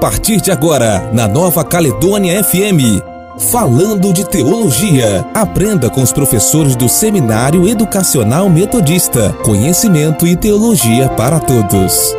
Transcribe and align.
partir 0.00 0.40
de 0.40 0.50
agora, 0.50 1.10
na 1.12 1.28
Nova 1.28 1.62
Caledônia 1.62 2.42
FM. 2.42 3.04
Falando 3.50 4.14
de 4.14 4.26
Teologia. 4.26 5.26
Aprenda 5.34 5.90
com 5.90 6.00
os 6.02 6.10
professores 6.10 6.74
do 6.74 6.88
Seminário 6.88 7.68
Educacional 7.68 8.48
Metodista. 8.48 9.34
Conhecimento 9.44 10.26
e 10.26 10.34
teologia 10.34 11.06
para 11.10 11.38
todos. 11.38 12.14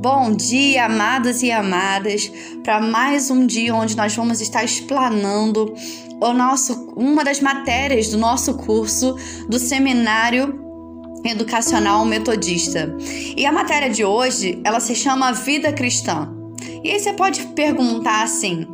Bom 0.00 0.32
dia, 0.32 0.86
amados 0.86 1.42
e 1.42 1.50
amadas, 1.50 2.30
para 2.62 2.80
mais 2.80 3.30
um 3.30 3.44
dia 3.44 3.74
onde 3.74 3.96
nós 3.96 4.14
vamos 4.14 4.40
estar 4.40 4.62
explanando 4.62 5.74
o 6.20 6.32
nosso, 6.32 6.92
uma 6.96 7.24
das 7.24 7.40
matérias 7.40 8.08
do 8.08 8.18
nosso 8.18 8.54
curso 8.54 9.16
do 9.48 9.58
Seminário 9.58 10.60
Educacional 11.24 12.04
Metodista. 12.04 12.94
E 13.36 13.44
a 13.46 13.52
matéria 13.52 13.88
de 13.88 14.04
hoje, 14.04 14.60
ela 14.64 14.80
se 14.80 14.94
chama 14.94 15.32
Vida 15.32 15.72
Cristã. 15.72 16.32
E 16.84 16.90
aí 16.90 17.00
você 17.00 17.12
pode 17.12 17.42
perguntar 17.48 18.22
assim: 18.22 18.66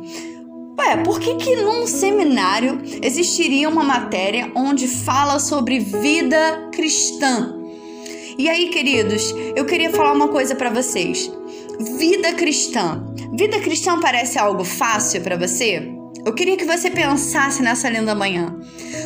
Ué, 0.79 0.97
por 0.97 1.19
que 1.19 1.35
que 1.35 1.55
num 1.55 1.87
seminário 1.87 2.81
existiria 3.01 3.67
uma 3.69 3.83
matéria 3.83 4.51
onde 4.55 4.87
fala 4.87 5.39
sobre 5.39 5.79
vida 5.79 6.69
cristã? 6.73 7.53
E 8.37 8.47
aí, 8.47 8.69
queridos, 8.69 9.33
eu 9.55 9.65
queria 9.65 9.89
falar 9.89 10.13
uma 10.13 10.27
coisa 10.27 10.55
para 10.55 10.69
vocês. 10.69 11.31
Vida 11.97 12.33
cristã. 12.33 13.03
Vida 13.33 13.59
cristã 13.59 13.99
parece 13.99 14.37
algo 14.37 14.63
fácil 14.63 15.21
para 15.21 15.35
você? 15.35 15.96
Eu 16.27 16.33
queria 16.33 16.57
que 16.57 16.65
você 16.65 16.91
pensasse 16.91 17.63
nessa 17.63 17.89
linda 17.89 18.13
manhã. 18.13 18.53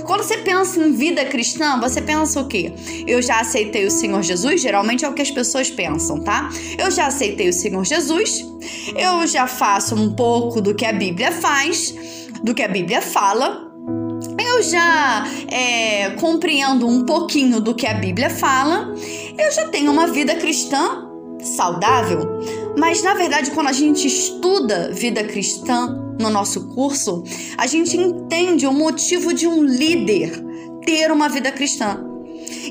Quando 0.07 0.23
você 0.23 0.39
pensa 0.39 0.79
em 0.79 0.91
vida 0.91 1.23
cristã, 1.23 1.79
você 1.79 2.01
pensa 2.01 2.41
o 2.41 2.47
quê? 2.47 2.73
Eu 3.05 3.21
já 3.21 3.39
aceitei 3.39 3.85
o 3.85 3.91
Senhor 3.91 4.23
Jesus? 4.23 4.59
Geralmente 4.59 5.05
é 5.05 5.07
o 5.07 5.13
que 5.13 5.21
as 5.21 5.29
pessoas 5.29 5.69
pensam, 5.69 6.19
tá? 6.23 6.49
Eu 6.79 6.89
já 6.89 7.05
aceitei 7.05 7.47
o 7.47 7.53
Senhor 7.53 7.85
Jesus, 7.85 8.43
eu 8.95 9.27
já 9.27 9.45
faço 9.45 9.93
um 9.93 10.15
pouco 10.15 10.59
do 10.59 10.73
que 10.73 10.83
a 10.83 10.91
Bíblia 10.91 11.31
faz, 11.31 11.93
do 12.41 12.55
que 12.55 12.63
a 12.63 12.67
Bíblia 12.67 13.03
fala, 13.03 13.71
eu 14.39 14.63
já 14.63 15.23
é, 15.47 16.09
compreendo 16.19 16.87
um 16.87 17.05
pouquinho 17.05 17.61
do 17.61 17.75
que 17.75 17.85
a 17.85 17.93
Bíblia 17.93 18.31
fala, 18.31 18.95
eu 19.37 19.51
já 19.51 19.67
tenho 19.67 19.91
uma 19.91 20.07
vida 20.07 20.33
cristã 20.37 21.07
saudável. 21.39 22.60
Mas 22.77 23.01
na 23.03 23.13
verdade, 23.13 23.51
quando 23.51 23.67
a 23.67 23.73
gente 23.73 24.07
estuda 24.07 24.91
vida 24.91 25.23
cristã 25.23 25.97
no 26.19 26.29
nosso 26.29 26.67
curso, 26.69 27.23
a 27.57 27.67
gente 27.67 27.97
entende 27.97 28.65
o 28.65 28.73
motivo 28.73 29.33
de 29.33 29.47
um 29.47 29.63
líder 29.63 30.31
ter 30.85 31.11
uma 31.11 31.29
vida 31.29 31.51
cristã. 31.51 32.05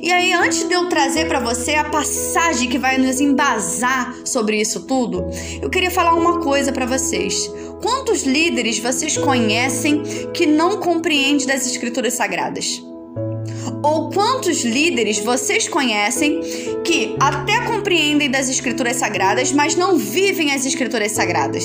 E 0.03 0.11
aí, 0.11 0.33
antes 0.33 0.67
de 0.67 0.75
eu 0.75 0.89
trazer 0.89 1.27
para 1.27 1.41
você 1.41 1.75
a 1.75 1.85
passagem 1.85 2.69
que 2.69 2.79
vai 2.79 2.99
nos 2.99 3.21
embasar 3.21 4.15
sobre 4.25 4.61
isso 4.61 4.87
tudo, 4.87 5.27
eu 5.61 5.71
queria 5.71 5.91
falar 5.91 6.15
uma 6.15 6.41
coisa 6.41 6.73
para 6.73 6.87
vocês. 6.87 7.51
Quantos 7.83 8.23
líderes 8.23 8.79
vocês 8.79 9.17
conhecem 9.17 10.03
que 10.35 10.47
não 10.47 10.81
compreendem 10.81 11.47
das 11.47 11.67
escrituras 11.67 12.15
sagradas? 12.15 12.83
Ou 13.83 14.11
quantos 14.11 14.63
líderes 14.63 15.19
vocês 15.19 15.69
conhecem 15.69 16.41
que 16.85 17.17
até 17.19 17.65
compreendem 17.67 18.31
das 18.31 18.49
escrituras 18.49 18.97
sagradas, 18.97 19.53
mas 19.53 19.75
não 19.75 19.97
vivem 19.97 20.53
as 20.53 20.67
escrituras 20.67 21.13
sagradas? 21.13 21.65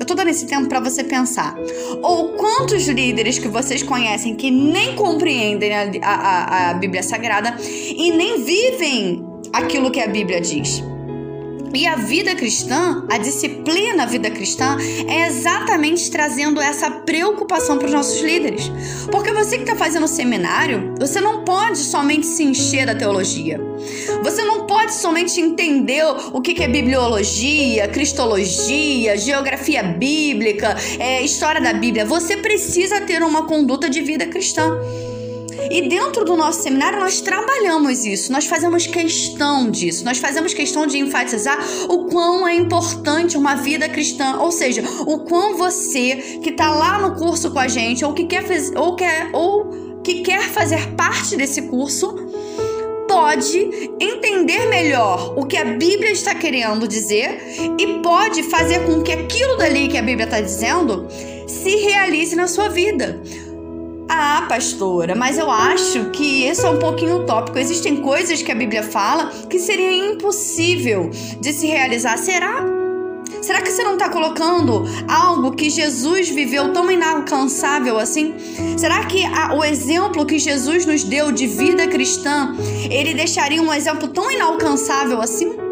Eu 0.00 0.06
tô 0.06 0.14
dando 0.14 0.28
esse 0.30 0.46
tempo 0.46 0.68
para 0.68 0.80
você 0.80 1.04
pensar. 1.04 1.54
Ou 2.02 2.30
quantos 2.30 2.88
líderes 2.88 3.38
que 3.38 3.46
vocês 3.46 3.82
conhecem 3.82 4.34
que 4.34 4.50
nem 4.50 4.96
compreendem 4.96 5.72
a, 5.72 5.90
a, 6.02 6.70
a 6.70 6.74
Bíblia 6.74 7.04
Sagrada 7.04 7.54
e 7.60 8.10
nem 8.10 8.42
vivem 8.42 9.24
aquilo 9.52 9.92
que 9.92 10.00
a 10.00 10.08
Bíblia 10.08 10.40
diz? 10.40 10.82
E 11.74 11.86
a 11.86 11.96
vida 11.96 12.34
cristã, 12.34 13.04
a 13.10 13.18
disciplina 13.18 14.06
vida 14.06 14.30
cristã, 14.30 14.76
é 15.08 15.26
exatamente 15.26 16.10
trazendo 16.10 16.60
essa 16.60 16.90
preocupação 16.90 17.78
para 17.78 17.86
os 17.86 17.92
nossos 17.92 18.20
líderes. 18.20 18.70
Porque 19.10 19.32
você 19.32 19.56
que 19.56 19.64
está 19.64 19.74
fazendo 19.74 20.06
seminário, 20.06 20.94
você 20.98 21.20
não 21.20 21.44
pode 21.44 21.78
somente 21.78 22.26
se 22.26 22.42
encher 22.44 22.86
da 22.86 22.94
teologia. 22.94 23.60
Você 24.22 24.44
não 24.44 24.66
pode 24.66 24.94
somente 24.94 25.40
entender 25.40 26.04
o 26.32 26.40
que 26.40 26.62
é 26.62 26.68
bibliologia, 26.68 27.88
cristologia, 27.88 29.16
geografia 29.16 29.82
bíblica, 29.82 30.76
é, 30.98 31.22
história 31.22 31.60
da 31.60 31.72
Bíblia. 31.72 32.04
Você 32.04 32.36
precisa 32.36 33.00
ter 33.00 33.22
uma 33.22 33.46
conduta 33.46 33.88
de 33.88 34.00
vida 34.00 34.26
cristã. 34.26 34.78
E 35.70 35.88
dentro 35.88 36.24
do 36.24 36.36
nosso 36.36 36.62
seminário 36.62 36.98
nós 36.98 37.20
trabalhamos 37.20 38.04
isso, 38.04 38.32
nós 38.32 38.46
fazemos 38.46 38.86
questão 38.86 39.70
disso, 39.70 40.04
nós 40.04 40.18
fazemos 40.18 40.54
questão 40.54 40.86
de 40.86 40.98
enfatizar 40.98 41.58
o 41.88 42.06
quão 42.06 42.46
é 42.46 42.54
importante 42.54 43.36
uma 43.36 43.54
vida 43.54 43.88
cristã, 43.88 44.38
ou 44.38 44.50
seja, 44.50 44.82
o 45.06 45.20
quão 45.20 45.56
você 45.56 46.16
que 46.42 46.50
está 46.50 46.70
lá 46.70 46.98
no 46.98 47.16
curso 47.16 47.50
com 47.50 47.58
a 47.58 47.68
gente 47.68 48.04
ou 48.04 48.12
que 48.12 48.24
quer, 48.24 48.44
ou 48.76 48.96
quer, 48.96 49.30
ou 49.32 50.00
que 50.02 50.22
quer 50.22 50.42
fazer 50.42 50.94
parte 50.94 51.36
desse 51.36 51.62
curso 51.62 52.14
pode 53.06 53.92
entender 54.00 54.66
melhor 54.68 55.34
o 55.36 55.44
que 55.44 55.56
a 55.56 55.64
Bíblia 55.64 56.12
está 56.12 56.34
querendo 56.34 56.88
dizer 56.88 57.42
e 57.78 58.00
pode 58.02 58.42
fazer 58.44 58.86
com 58.86 59.02
que 59.02 59.12
aquilo 59.12 59.56
dali 59.56 59.88
que 59.88 59.98
a 59.98 60.02
Bíblia 60.02 60.24
está 60.24 60.40
dizendo 60.40 61.06
se 61.46 61.76
realize 61.76 62.34
na 62.34 62.48
sua 62.48 62.68
vida. 62.68 63.20
Ah, 64.14 64.44
pastora, 64.46 65.14
mas 65.14 65.38
eu 65.38 65.50
acho 65.50 66.10
que 66.10 66.46
isso 66.46 66.66
é 66.66 66.68
um 66.68 66.78
pouquinho 66.78 67.22
utópico. 67.22 67.58
Existem 67.58 68.02
coisas 68.02 68.42
que 68.42 68.52
a 68.52 68.54
Bíblia 68.54 68.82
fala 68.82 69.30
que 69.48 69.58
seria 69.58 69.90
impossível 69.90 71.08
de 71.40 71.50
se 71.50 71.66
realizar. 71.66 72.18
Será? 72.18 72.62
Será 73.40 73.62
que 73.62 73.70
você 73.70 73.82
não 73.82 73.94
está 73.94 74.10
colocando 74.10 74.84
algo 75.08 75.52
que 75.52 75.70
Jesus 75.70 76.28
viveu 76.28 76.74
tão 76.74 76.90
inalcançável 76.90 77.98
assim? 77.98 78.34
Será 78.76 79.02
que 79.06 79.24
a, 79.24 79.54
o 79.54 79.64
exemplo 79.64 80.26
que 80.26 80.38
Jesus 80.38 80.84
nos 80.84 81.02
deu 81.04 81.32
de 81.32 81.46
vida 81.46 81.88
cristã, 81.88 82.54
ele 82.90 83.14
deixaria 83.14 83.62
um 83.62 83.72
exemplo 83.72 84.08
tão 84.08 84.30
inalcançável 84.30 85.22
assim? 85.22 85.71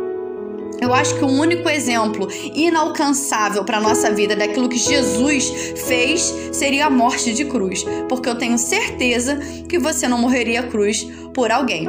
Eu 0.81 0.95
acho 0.95 1.17
que 1.17 1.25
o 1.25 1.29
único 1.29 1.69
exemplo 1.69 2.29
inalcançável 2.55 3.65
para 3.65 3.81
nossa 3.81 4.11
vida 4.11 4.35
daquilo 4.35 4.69
que 4.69 4.79
Jesus 4.79 5.75
fez 5.87 6.35
seria 6.53 6.87
a 6.87 6.91
morte 6.91 7.33
de 7.35 7.45
cruz, 7.45 7.85
porque 8.09 8.29
eu 8.29 8.37
tenho 8.37 8.59
certeza 8.59 9.37
que 9.69 9.79
você 9.79 10.09
não 10.09 10.19
morreria 10.19 10.63
cruz 10.63 11.07
por 11.35 11.51
alguém. 11.51 11.87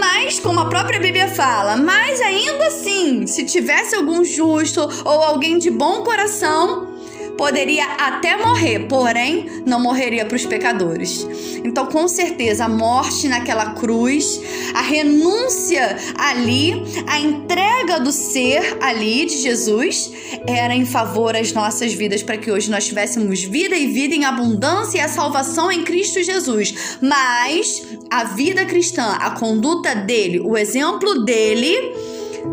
Mas, 0.00 0.38
como 0.38 0.60
a 0.60 0.68
própria 0.68 1.00
Bíblia 1.00 1.28
fala, 1.28 1.76
mas 1.76 2.20
ainda 2.20 2.66
assim, 2.66 3.26
se 3.26 3.44
tivesse 3.44 3.94
algum 3.94 4.24
justo 4.24 4.80
ou 5.04 5.22
alguém 5.22 5.58
de 5.58 5.70
bom 5.70 6.02
coração, 6.02 6.97
poderia 7.38 7.84
até 7.84 8.36
morrer, 8.36 8.80
porém 8.88 9.62
não 9.64 9.80
morreria 9.80 10.26
para 10.26 10.34
os 10.34 10.44
pecadores. 10.44 11.24
Então, 11.64 11.86
com 11.86 12.08
certeza, 12.08 12.64
a 12.64 12.68
morte 12.68 13.28
naquela 13.28 13.74
cruz, 13.74 14.40
a 14.74 14.82
renúncia 14.82 15.96
ali, 16.18 16.82
a 17.06 17.20
entrega 17.20 18.00
do 18.00 18.10
ser 18.10 18.76
ali 18.80 19.24
de 19.24 19.38
Jesus 19.38 20.10
era 20.46 20.74
em 20.74 20.84
favor 20.84 21.36
às 21.36 21.52
nossas 21.52 21.94
vidas 21.94 22.22
para 22.24 22.36
que 22.36 22.50
hoje 22.50 22.70
nós 22.70 22.86
tivéssemos 22.86 23.42
vida 23.44 23.76
e 23.76 23.86
vida 23.86 24.16
em 24.16 24.24
abundância 24.24 24.98
e 24.98 25.00
a 25.00 25.08
salvação 25.08 25.70
em 25.70 25.84
Cristo 25.84 26.20
Jesus. 26.22 26.98
Mas 27.00 27.86
a 28.10 28.24
vida 28.24 28.64
cristã, 28.64 29.16
a 29.20 29.30
conduta 29.30 29.94
dele, 29.94 30.40
o 30.40 30.56
exemplo 30.56 31.24
dele 31.24 31.76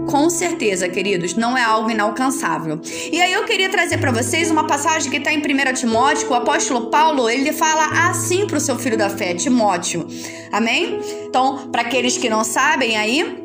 com 0.09 0.29
certeza, 0.29 0.87
queridos, 0.87 1.35
não 1.35 1.57
é 1.57 1.63
algo 1.63 1.89
inalcançável. 1.89 2.79
E 3.11 3.21
aí 3.21 3.33
eu 3.33 3.43
queria 3.45 3.69
trazer 3.69 3.97
para 3.97 4.11
vocês 4.11 4.49
uma 4.51 4.65
passagem 4.65 5.09
que 5.09 5.17
está 5.17 5.31
em 5.33 5.39
1 5.39 5.73
Timóteo, 5.73 6.29
o 6.29 6.33
apóstolo 6.33 6.89
Paulo, 6.89 7.29
ele 7.29 7.51
fala 7.51 8.09
assim 8.09 8.47
para 8.47 8.57
o 8.57 8.61
seu 8.61 8.77
filho 8.77 8.97
da 8.97 9.09
fé, 9.09 9.33
Timóteo. 9.33 10.07
Amém? 10.51 10.99
Então, 11.27 11.69
para 11.69 11.81
aqueles 11.81 12.17
que 12.17 12.29
não 12.29 12.43
sabem 12.43 12.97
aí, 12.97 13.44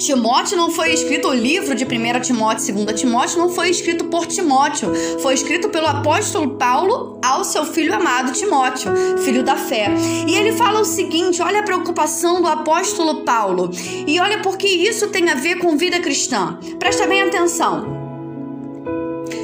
Timóteo 0.00 0.56
não 0.56 0.70
foi 0.70 0.94
escrito, 0.94 1.28
o 1.28 1.34
livro 1.34 1.74
de 1.74 1.84
1 1.84 2.20
Timóteo 2.22 2.70
e 2.70 2.84
2 2.84 2.98
Timóteo 2.98 3.38
não 3.38 3.50
foi 3.50 3.68
escrito 3.68 4.06
por 4.06 4.26
Timóteo, 4.26 4.90
foi 5.20 5.34
escrito 5.34 5.68
pelo 5.68 5.86
apóstolo 5.86 6.56
Paulo 6.56 7.18
ao 7.22 7.44
seu 7.44 7.66
filho 7.66 7.94
amado 7.94 8.32
Timóteo, 8.32 8.90
filho 9.18 9.42
da 9.42 9.56
fé. 9.56 9.88
E 10.26 10.34
ele 10.34 10.52
fala 10.52 10.80
o 10.80 10.86
seguinte: 10.86 11.42
olha 11.42 11.60
a 11.60 11.62
preocupação 11.62 12.40
do 12.40 12.48
apóstolo 12.48 13.24
Paulo, 13.24 13.70
e 14.06 14.18
olha 14.18 14.38
porque 14.38 14.66
isso 14.66 15.08
tem 15.08 15.28
a 15.28 15.34
ver 15.34 15.56
com 15.56 15.76
vida 15.76 16.00
cristã. 16.00 16.58
Presta 16.78 17.06
bem 17.06 17.20
atenção. 17.20 18.00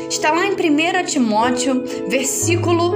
Está 0.09 0.33
lá 0.33 0.47
em 0.47 0.53
1 0.53 1.05
Timóteo, 1.05 1.85
versículo, 2.09 2.95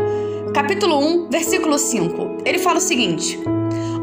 capítulo 0.55 0.99
1, 0.99 1.29
versículo 1.29 1.79
5. 1.79 2.39
Ele 2.47 2.59
fala 2.59 2.79
o 2.79 2.81
seguinte: 2.81 3.39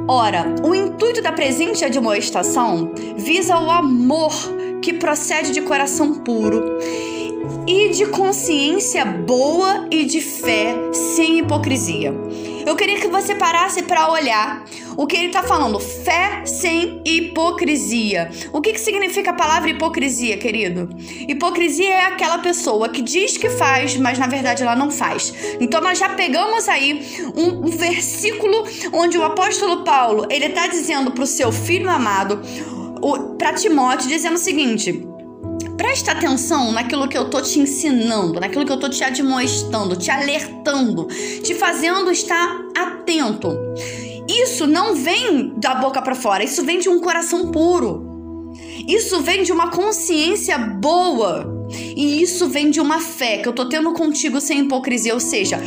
Ora, 0.10 0.56
o 0.64 0.74
intuito 0.74 1.22
da 1.22 1.34
presente 1.34 1.84
admoestação 1.84 2.94
visa 3.18 3.60
o 3.60 3.70
amor 3.70 4.32
que 4.82 4.94
procede 4.94 5.52
de 5.52 5.62
coração 5.62 6.14
puro 6.14 6.80
e 7.68 7.90
de 7.90 8.06
consciência 8.06 9.04
boa 9.04 9.86
e 9.92 10.06
de 10.06 10.22
fé 10.22 10.74
sem 10.94 11.40
hipocrisia. 11.40 12.14
Eu 12.66 12.74
queria 12.78 13.02
que 13.02 13.08
você 13.10 13.36
parasse 13.36 13.84
para 13.84 14.10
olhar 14.10 14.64
o 14.98 15.06
que 15.06 15.16
ele 15.16 15.28
está 15.28 15.44
falando. 15.44 15.80
Fé 15.80 16.46
sem 16.46 17.02
hipocrisia. 17.06 18.30
O 18.52 18.60
que, 18.60 18.74
que 18.74 18.80
significa 18.80 19.32
a 19.32 19.34
palavra 19.34 19.70
hipocrisia, 19.70 20.38
querido? 20.38 20.90
Hipocrisia 21.28 21.94
é 21.94 22.02
aquela 22.06 22.40
pessoa 22.40 22.90
que 22.90 23.02
diz 23.02 23.38
que 23.38 23.50
faz, 23.50 23.96
mas 23.96 24.18
na 24.18 24.28
verdade 24.28 24.64
ela 24.64 24.76
não 24.76 24.90
faz. 24.90 25.34
Então 25.62 25.80
nós 25.80 26.00
já 26.00 26.10
pegamos 26.10 26.68
aí 26.68 27.06
um, 27.36 27.68
um 27.68 27.70
versículo 27.70 28.66
onde 28.92 29.18
o 29.18 29.24
apóstolo 29.24 29.84
Paulo 29.84 30.26
ele 30.30 30.48
está 30.48 30.68
dizendo 30.68 31.12
para 31.12 31.24
o 31.24 31.28
seu 31.28 31.52
filho 31.52 31.90
amado, 31.90 32.42
para 33.38 33.54
Timóteo, 33.54 34.10
dizendo 34.10 34.36
o 34.36 34.40
seguinte 34.40 35.08
Presta 35.78 36.12
atenção 36.12 36.72
naquilo 36.72 37.08
que 37.08 37.16
eu 37.16 37.30
tô 37.30 37.40
te 37.40 37.60
ensinando, 37.60 38.40
naquilo 38.40 38.66
que 38.66 38.72
eu 38.72 38.80
tô 38.80 38.90
te 38.90 39.04
admoestando, 39.04 39.96
te 39.96 40.10
alertando, 40.10 41.08
te 41.44 41.54
fazendo 41.54 42.12
estar 42.12 42.60
atento. 42.76 43.56
Isso 44.28 44.68
não 44.68 44.94
vem 44.94 45.54
da 45.58 45.76
boca 45.76 46.02
para 46.02 46.16
fora, 46.16 46.44
isso 46.44 46.64
vem 46.64 46.80
de 46.80 46.90
um 46.90 47.00
coração 47.00 47.52
puro. 47.52 48.54
Isso 48.88 49.22
vem 49.22 49.44
de 49.44 49.52
uma 49.52 49.70
consciência 49.70 50.58
boa. 50.58 51.68
E 51.70 52.22
isso 52.22 52.48
vem 52.48 52.70
de 52.70 52.80
uma 52.80 53.00
fé 53.00 53.38
que 53.38 53.48
eu 53.48 53.54
tô 53.54 53.68
tendo 53.68 53.94
contigo 53.94 54.40
sem 54.40 54.62
hipocrisia, 54.62 55.14
ou 55.14 55.20
seja, 55.20 55.62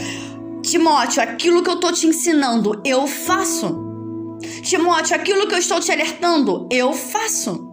Timóteo, 0.63 1.23
aquilo 1.23 1.63
que 1.63 1.71
eu 1.71 1.81
tô 1.81 1.93
te 1.93 2.07
ensinando, 2.07 2.81
eu 2.85 3.07
faço. 3.07 3.89
Timóteo, 4.63 5.17
aquilo 5.17 5.47
que 5.47 5.55
eu 5.55 5.59
estou 5.59 5.81
te 5.81 5.91
alertando, 5.91 6.69
eu 6.71 6.93
faço. 6.93 7.70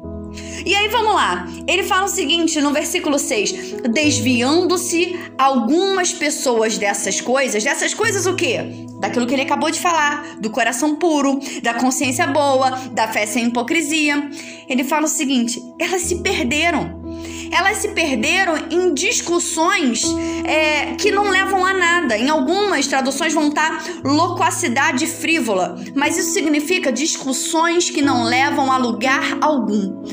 E 0.68 0.76
aí 0.76 0.90
vamos 0.90 1.16
lá. 1.16 1.48
Ele 1.66 1.82
fala 1.82 2.04
o 2.04 2.10
seguinte 2.10 2.60
no 2.60 2.74
versículo 2.74 3.18
6: 3.18 3.84
desviando-se 3.90 5.18
algumas 5.38 6.12
pessoas 6.12 6.78
dessas 6.78 7.22
coisas, 7.22 7.64
dessas 7.64 7.94
coisas 7.94 8.26
o 8.26 8.36
quê? 8.36 8.86
Daquilo 9.00 9.26
que 9.26 9.34
ele 9.34 9.44
acabou 9.44 9.72
de 9.72 9.80
falar, 9.80 10.36
do 10.42 10.50
coração 10.50 10.96
puro, 10.96 11.40
da 11.64 11.76
consciência 11.76 12.28
boa, 12.28 12.72
da 12.92 13.08
fé 13.08 13.26
sem 13.26 13.46
hipocrisia. 13.46 14.30
Ele 14.68 14.84
fala 14.84 15.06
o 15.06 15.08
seguinte: 15.08 15.58
elas 15.80 16.02
se 16.02 16.22
perderam. 16.22 17.02
Elas 17.50 17.78
se 17.78 17.88
perderam 17.90 18.58
em 18.70 18.94
discussões 18.94 20.04
é, 20.44 20.96
que 20.96 21.12
não 21.12 21.30
levam 21.30 21.66
a 21.66 21.74
nada. 21.74 22.18
Em 22.18 22.28
algumas 22.28 22.88
traduções 22.88 23.34
vão 23.34 23.48
estar 23.48 23.86
loquacidade 24.04 25.08
frívola, 25.08 25.82
mas 25.96 26.18
isso 26.18 26.32
significa 26.32 26.92
discussões 26.92 27.90
que 27.90 28.02
não 28.02 28.26
levam 28.26 28.70
a 28.70 28.78
lugar 28.78 29.38
algum 29.40 30.04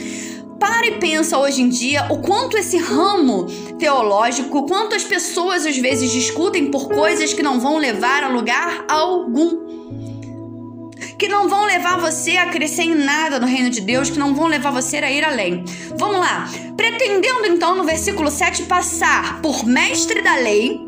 para 0.65 0.87
e 0.87 0.93
pensa 0.93 1.37
hoje 1.37 1.61
em 1.61 1.69
dia 1.69 2.07
o 2.11 2.23
quanto 2.23 2.57
esse 2.57 2.79
ramo 2.79 3.45
teológico, 3.79 4.67
quanto 4.67 4.97
as 4.97 5.05
pessoas 5.05 5.67
às 5.67 5.77
vezes 5.77 6.11
discutem 6.11 6.71
por 6.71 6.89
coisas 6.89 7.35
que 7.35 7.43
não 7.43 7.61
vão 7.61 7.77
levar 7.77 8.25
a 8.25 8.29
lugar 8.29 8.87
algum. 8.89 9.63
Que 11.19 11.29
não 11.29 11.51
vão 11.51 11.67
levar 11.67 12.01
você 12.01 12.39
a 12.39 12.47
crescer 12.47 12.85
em 12.85 12.95
nada 12.95 13.39
no 13.39 13.47
reino 13.47 13.69
de 13.69 13.83
Deus, 13.83 14.09
que 14.09 14.19
não 14.19 14.35
vão 14.35 14.47
levar 14.47 14.71
você 14.71 14.97
a 14.97 15.11
ir 15.13 15.23
além. 15.23 15.67
Vamos 15.99 16.17
lá. 16.17 16.49
Pretendendo 16.79 17.47
então 17.47 17.77
no 17.77 17.85
versículo 17.85 18.31
7 18.31 18.63
passar 18.63 19.43
por 19.43 19.67
mestre 19.67 20.23
da 20.23 20.37
lei, 20.37 20.81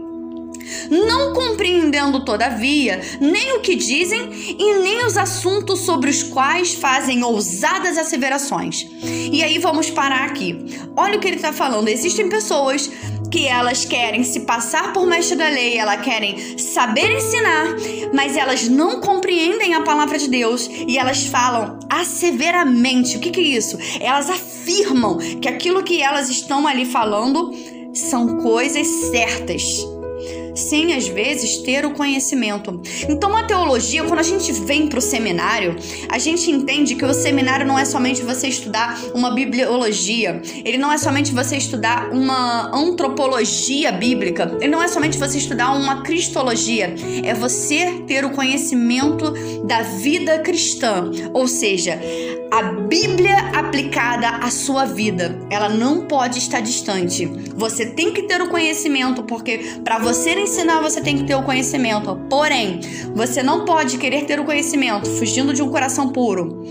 não 0.90 1.32
compreendendo, 1.32 2.24
todavia, 2.24 3.00
nem 3.20 3.56
o 3.56 3.60
que 3.60 3.74
dizem 3.74 4.28
e 4.58 4.74
nem 4.78 5.04
os 5.04 5.16
assuntos 5.16 5.80
sobre 5.80 6.10
os 6.10 6.22
quais 6.22 6.74
fazem 6.74 7.22
ousadas 7.24 7.98
asseverações. 7.98 8.86
E 9.02 9.42
aí 9.42 9.58
vamos 9.58 9.90
parar 9.90 10.24
aqui. 10.24 10.56
Olha 10.96 11.16
o 11.16 11.20
que 11.20 11.28
ele 11.28 11.36
está 11.36 11.52
falando. 11.52 11.88
Existem 11.88 12.28
pessoas 12.28 12.90
que 13.30 13.46
elas 13.46 13.84
querem 13.84 14.22
se 14.24 14.40
passar 14.40 14.92
por 14.92 15.06
mestre 15.06 15.36
da 15.36 15.48
lei, 15.48 15.76
elas 15.76 16.00
querem 16.00 16.58
saber 16.58 17.10
ensinar, 17.16 17.74
mas 18.14 18.36
elas 18.36 18.68
não 18.68 19.00
compreendem 19.00 19.74
a 19.74 19.82
palavra 19.82 20.18
de 20.18 20.28
Deus 20.28 20.68
e 20.86 20.96
elas 20.96 21.26
falam 21.26 21.78
asseveramente. 21.90 23.16
O 23.16 23.20
que, 23.20 23.30
que 23.30 23.40
é 23.40 23.44
isso? 23.44 23.78
Elas 24.00 24.30
afirmam 24.30 25.18
que 25.40 25.48
aquilo 25.48 25.82
que 25.82 26.00
elas 26.00 26.28
estão 26.28 26.66
ali 26.66 26.84
falando 26.84 27.52
são 27.92 28.38
coisas 28.38 28.86
certas 28.86 29.95
sem 30.56 30.94
às 30.94 31.06
vezes 31.06 31.58
ter 31.58 31.84
o 31.84 31.92
conhecimento. 31.92 32.80
Então, 33.08 33.36
a 33.36 33.44
teologia, 33.44 34.04
quando 34.04 34.20
a 34.20 34.22
gente 34.22 34.52
vem 34.52 34.88
para 34.88 34.98
o 34.98 35.02
seminário, 35.02 35.76
a 36.08 36.18
gente 36.18 36.50
entende 36.50 36.94
que 36.94 37.04
o 37.04 37.14
seminário 37.14 37.66
não 37.66 37.78
é 37.78 37.84
somente 37.84 38.22
você 38.22 38.48
estudar 38.48 38.98
uma 39.14 39.30
bibliologia, 39.30 40.40
ele 40.64 40.78
não 40.78 40.92
é 40.92 40.98
somente 40.98 41.32
você 41.32 41.56
estudar 41.56 42.10
uma 42.10 42.70
antropologia 42.74 43.92
bíblica, 43.92 44.56
ele 44.60 44.70
não 44.70 44.82
é 44.82 44.88
somente 44.88 45.18
você 45.18 45.38
estudar 45.38 45.72
uma 45.72 46.02
cristologia, 46.02 46.94
é 47.22 47.34
você 47.34 48.02
ter 48.06 48.24
o 48.24 48.30
conhecimento 48.30 49.32
da 49.64 49.82
vida 49.82 50.38
cristã, 50.38 51.10
ou 51.32 51.46
seja, 51.46 52.00
a 52.50 52.62
Bíblia 52.62 53.50
aplicada 53.54 54.28
à 54.28 54.50
sua 54.50 54.84
vida, 54.84 55.38
ela 55.50 55.68
não 55.68 56.06
pode 56.06 56.38
estar 56.38 56.60
distante. 56.60 57.26
Você 57.54 57.86
tem 57.86 58.12
que 58.12 58.22
ter 58.22 58.40
o 58.40 58.48
conhecimento, 58.48 59.22
porque 59.24 59.80
para 59.84 59.98
você 59.98 60.38
ensinar 60.38 60.80
você 60.80 61.00
tem 61.00 61.18
que 61.18 61.24
ter 61.24 61.34
o 61.34 61.42
conhecimento. 61.42 62.16
Porém, 62.30 62.80
você 63.14 63.42
não 63.42 63.64
pode 63.64 63.98
querer 63.98 64.24
ter 64.24 64.38
o 64.38 64.44
conhecimento 64.44 65.10
fugindo 65.10 65.52
de 65.52 65.62
um 65.62 65.70
coração 65.70 66.10
puro. 66.10 66.64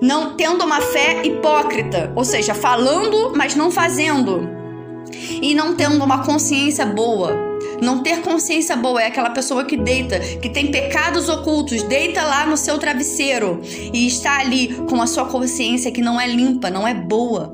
Não 0.00 0.34
tendo 0.36 0.64
uma 0.64 0.80
fé 0.80 1.24
hipócrita, 1.24 2.12
ou 2.16 2.24
seja, 2.24 2.54
falando, 2.54 3.32
mas 3.36 3.54
não 3.54 3.70
fazendo. 3.70 4.48
E 5.40 5.54
não 5.54 5.74
tendo 5.74 6.04
uma 6.04 6.24
consciência 6.24 6.84
boa. 6.84 7.51
Não 7.82 8.00
ter 8.00 8.20
consciência 8.20 8.76
boa 8.76 9.02
é 9.02 9.08
aquela 9.08 9.30
pessoa 9.30 9.64
que 9.64 9.76
deita, 9.76 10.20
que 10.20 10.48
tem 10.48 10.70
pecados 10.70 11.28
ocultos, 11.28 11.82
deita 11.82 12.22
lá 12.22 12.46
no 12.46 12.56
seu 12.56 12.78
travesseiro 12.78 13.60
e 13.92 14.06
está 14.06 14.38
ali 14.38 14.72
com 14.88 15.02
a 15.02 15.06
sua 15.08 15.24
consciência 15.24 15.90
que 15.90 16.00
não 16.00 16.20
é 16.20 16.28
limpa, 16.28 16.70
não 16.70 16.86
é 16.86 16.94
boa. 16.94 17.52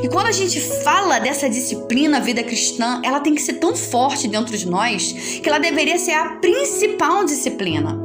E 0.00 0.08
quando 0.08 0.28
a 0.28 0.32
gente 0.32 0.60
fala 0.60 1.18
dessa 1.18 1.50
disciplina 1.50 2.20
vida 2.20 2.44
cristã, 2.44 3.00
ela 3.02 3.18
tem 3.18 3.34
que 3.34 3.42
ser 3.42 3.54
tão 3.54 3.74
forte 3.74 4.28
dentro 4.28 4.56
de 4.56 4.68
nós 4.68 5.12
que 5.42 5.48
ela 5.48 5.58
deveria 5.58 5.98
ser 5.98 6.12
a 6.12 6.36
principal 6.36 7.24
disciplina. 7.24 8.03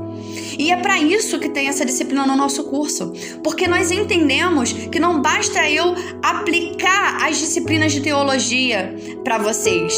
E 0.57 0.71
é 0.71 0.77
para 0.77 0.99
isso 0.99 1.39
que 1.39 1.49
tem 1.49 1.67
essa 1.67 1.85
disciplina 1.85 2.25
no 2.25 2.35
nosso 2.35 2.63
curso, 2.65 3.13
porque 3.43 3.67
nós 3.67 3.91
entendemos 3.91 4.73
que 4.73 4.99
não 4.99 5.21
basta 5.21 5.69
eu 5.69 5.95
aplicar 6.21 7.27
as 7.27 7.37
disciplinas 7.37 7.91
de 7.91 8.01
teologia 8.01 8.95
para 9.23 9.37
vocês. 9.37 9.93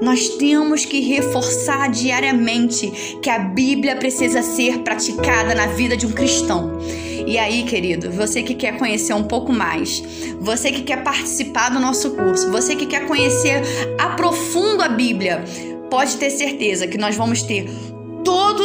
Nós 0.00 0.30
temos 0.30 0.84
que 0.84 1.00
reforçar 1.00 1.88
diariamente 1.88 3.18
que 3.22 3.30
a 3.30 3.38
Bíblia 3.38 3.96
precisa 3.96 4.42
ser 4.42 4.78
praticada 4.78 5.54
na 5.54 5.66
vida 5.66 5.96
de 5.96 6.06
um 6.06 6.12
cristão. 6.12 6.78
E 7.26 7.38
aí, 7.38 7.62
querido, 7.62 8.10
você 8.10 8.42
que 8.42 8.54
quer 8.54 8.76
conhecer 8.76 9.14
um 9.14 9.22
pouco 9.22 9.52
mais, 9.52 10.02
você 10.40 10.72
que 10.72 10.82
quer 10.82 11.04
participar 11.04 11.68
do 11.68 11.78
nosso 11.78 12.10
curso, 12.10 12.50
você 12.50 12.74
que 12.74 12.86
quer 12.86 13.06
conhecer 13.06 13.62
a 13.98 14.10
profundo 14.10 14.82
a 14.82 14.88
Bíblia, 14.88 15.44
pode 15.88 16.16
ter 16.16 16.30
certeza 16.30 16.86
que 16.86 16.98
nós 16.98 17.14
vamos 17.14 17.42
ter 17.42 17.70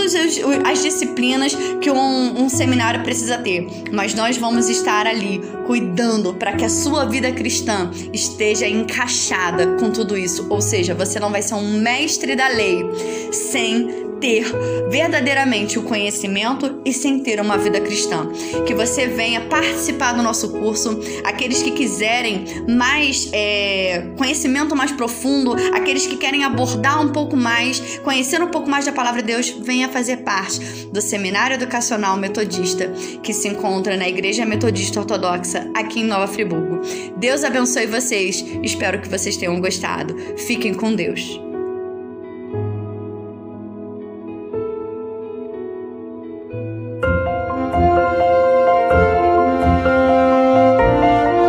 todas 0.08 0.40
as 0.66 0.82
disciplinas 0.82 1.54
que 1.82 1.92
um, 1.92 2.44
um, 2.44 2.50
seminário 2.50 3.04
precisa 3.04 3.38
ter, 3.38 3.68
mas 3.92 4.14
nós 4.14 4.38
vamos 4.38 4.70
estar 4.70 5.06
ali 5.06 5.42
cuidando 5.66 6.34
para 6.34 6.54
que 6.54 6.64
a 6.64 6.70
sua 6.70 7.06
vida 7.06 7.32
cristã 7.32 7.92
esteja 8.14 8.68
encaixada 8.68 9.76
com 9.78 9.92
tudo 9.92 10.18
isso. 10.18 10.48
Ou 10.50 10.62
seja, 10.62 10.94
você 10.94 11.20
não 11.20 11.30
vai 11.30 11.42
ser 11.42 11.56
um 11.56 11.80
mestre 11.80 12.36
da 12.36 12.48
lei 12.48 12.86
sem 13.32 14.07
ter 14.20 14.46
verdadeiramente 14.90 15.80
o 15.80 15.84
conhecimento 15.84 16.82
e 16.86 16.94
sem 16.94 17.20
ter 17.20 17.40
uma 17.40 17.58
vida 17.58 17.80
cristã. 17.80 18.30
Que 18.66 18.74
você 18.74 19.08
venha 19.08 19.42
participar 19.42 20.14
do 20.14 20.22
nosso 20.22 20.50
curso, 20.50 21.00
aqueles 21.24 21.62
que 21.62 21.72
quiserem 21.72 22.46
mais 22.68 23.30
é, 23.34 24.12
conhecimento 24.18 24.76
mais 24.76 24.92
profundo, 24.92 25.56
aqueles 25.74 26.06
que 26.06 26.18
querem 26.18 26.44
abordar 26.44 27.02
um 27.02 27.10
pouco 27.10 27.36
mais, 27.36 28.00
conhecer 28.00 28.42
um 28.42 28.48
pouco 28.48 28.70
mais 28.70 28.86
da 28.86 28.92
palavra 28.92 29.22
de 29.22 29.28
Deus, 29.28 29.50
venha 29.50 29.90
fazer 29.90 30.18
parte 30.18 30.60
do 30.92 31.02
Seminário 31.02 31.56
Educacional 31.56 32.18
Metodista 32.18 32.92
que 33.22 33.34
se 33.34 33.48
encontra 33.48 33.98
na 33.98 34.08
Igreja 34.08 34.46
Metodista 34.46 35.00
Ortodoxa 35.00 35.70
aqui 35.76 36.02
em 36.02 36.06
Nova 36.06 36.28
Friburgo. 36.28 36.82
Deus 37.18 37.44
abençoe 37.44 37.86
vocês, 37.88 38.44
espero 38.64 39.02
que 39.02 39.10
vocês 39.10 39.38
tenham 39.38 39.60
gostado. 39.60 40.16
Fiquem 40.38 40.74
com 40.74 40.94
Deus. 40.94 41.47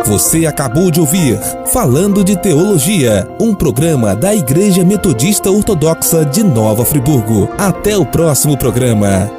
Você 0.09 0.47
acabou 0.47 0.89
de 0.89 0.99
ouvir 0.99 1.39
Falando 1.71 2.23
de 2.23 2.35
Teologia, 2.35 3.29
um 3.39 3.53
programa 3.53 4.15
da 4.15 4.33
Igreja 4.33 4.83
Metodista 4.83 5.51
Ortodoxa 5.51 6.25
de 6.25 6.41
Nova 6.41 6.83
Friburgo. 6.83 7.47
Até 7.59 7.95
o 7.95 8.03
próximo 8.03 8.57
programa. 8.57 9.29